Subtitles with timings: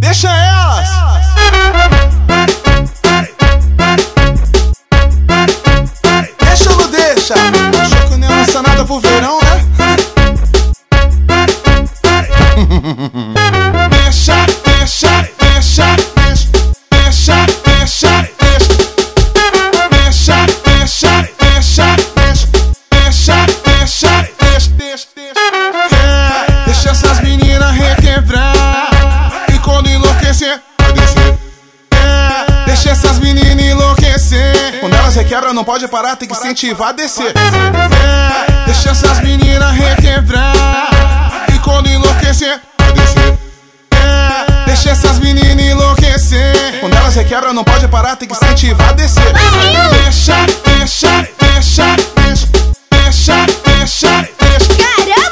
[0.00, 0.88] Deixa elas.
[6.40, 7.34] Deixa ou não deixa?
[7.34, 9.66] Achou que não ia lançar nada pro verão, né?
[13.90, 16.48] Deixa, deixa, deixa, deixa.
[16.90, 18.28] Deixa, deixa,
[19.90, 22.09] deixa, deixa, deixa,
[35.10, 37.34] elas requebram, não pode parar, tem que incentivar a descer.
[37.36, 41.46] É, deixa essas meninas requebrar.
[41.52, 42.60] E quando enlouquecer,
[42.94, 43.38] descer.
[43.92, 46.78] É, deixa essas meninas enlouquecer.
[46.80, 49.32] Quando elas requebram, não pode parar, tem que incentivar a descer.
[50.04, 51.96] Deixa, deixa, deixa,
[52.94, 54.74] deixa, deixa, deixa.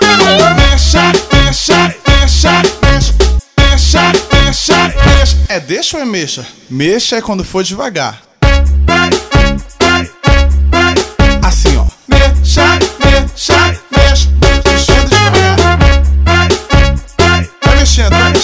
[0.00, 3.22] Caramba, Deixa, deixa, deixa, deixa,
[3.56, 5.36] deixa, deixa, deixa.
[5.48, 6.46] É deixa ou é mexa?
[6.70, 8.25] Mexa é quando for devagar.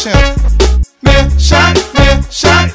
[0.02, 0.34] mexendo.
[1.02, 2.74] Mexer, mexer.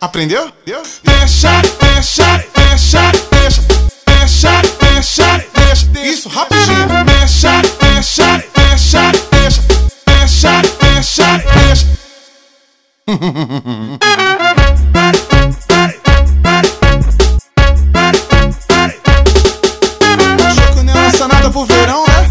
[0.00, 0.50] Aprendeu?
[0.66, 0.82] Deu?
[1.04, 3.62] Mexer, mexer, mexer, mexa.
[4.08, 6.00] Mexer, mexer, mexa.
[6.04, 6.88] Isso rapidinho.
[7.04, 9.72] Mexer, mexer, mexer, mexa.
[10.06, 11.94] Mexer, mexer, mexa.
[21.66, 22.24] verão, né?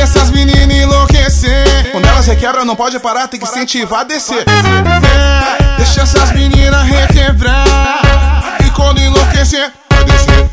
[0.00, 1.92] Deixa essas meninas enlouquecer.
[1.92, 4.44] Quando elas requebram, não pode parar, tem que incentivar a descer.
[4.48, 8.58] É, deixa essas meninas requebrar.
[8.64, 10.50] E quando enlouquecer, vai descer.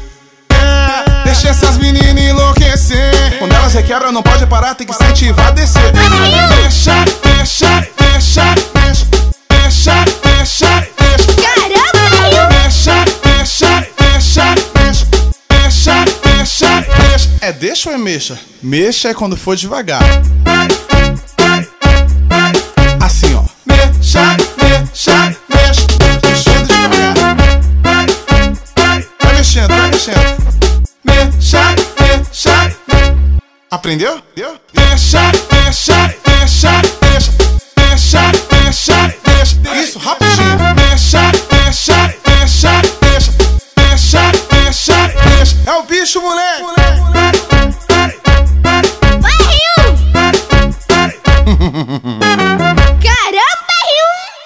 [0.50, 3.40] É, deixa essas meninas enlouquecer.
[3.40, 5.92] Quando elas requebram, não pode parar, tem que incentivar a descer.
[5.94, 8.67] Deixa, deixa, deixa, deixa, deixa,
[17.58, 17.90] deixa.
[17.90, 18.40] Ou é mexa?
[18.62, 20.02] Mexa é quando for devagar.
[23.04, 23.44] Assim, ó.
[23.66, 25.88] Mexa, mexa, mexa.
[26.24, 27.36] Mexendo devagar.
[29.22, 30.38] Vai mexendo, vai mexendo.
[31.04, 32.76] Mexa, mexa.
[33.70, 34.22] Aprendeu?
[34.36, 37.32] Deixa, deixa, deixa, deixa.
[37.76, 39.82] Deixa, deixa, deixa.
[39.82, 40.58] Isso, rapidinho.
[40.76, 43.32] Deixa, deixa, deixa, deixa.
[43.76, 45.56] Deixa, deixa, deixa.
[45.66, 46.47] É o bicho, moleque.